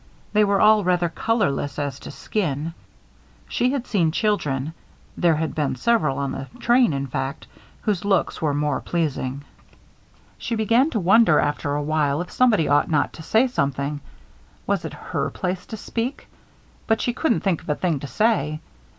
They 0.33 0.43
were 0.43 0.59
all 0.59 0.83
rather 0.83 1.09
colorless 1.09 1.77
as 1.77 1.99
to 1.99 2.09
skin. 2.09 2.73
She 3.47 3.69
had 3.71 3.85
seen 3.85 4.11
children 4.11 4.73
there 5.15 5.35
had 5.35 5.53
been 5.53 5.75
several 5.75 6.17
on 6.17 6.31
the 6.31 6.47
train, 6.59 6.91
in 6.91 7.05
fact 7.05 7.45
whose 7.81 8.03
looks 8.03 8.41
were 8.41 8.55
more 8.55 8.81
pleasing. 8.81 9.43
She 10.39 10.55
began 10.55 10.89
to 10.89 10.99
wonder 10.99 11.39
after 11.39 11.75
a 11.75 11.83
while 11.83 12.19
if 12.23 12.31
somebody 12.31 12.67
ought 12.67 12.89
not 12.89 13.13
to 13.13 13.21
say 13.21 13.45
something. 13.45 14.01
Was 14.65 14.85
it 14.85 14.93
her 14.93 15.29
place 15.29 15.67
to 15.67 15.77
speak? 15.77 16.27
But 16.87 16.99
she 16.99 17.13
couldn't 17.13 17.41
think 17.41 17.61
of 17.61 17.69
a 17.69 17.75
thing 17.75 17.99
to 17.99 18.07
say. 18.07 18.59